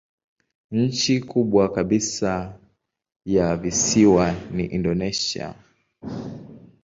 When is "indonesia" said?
4.65-5.55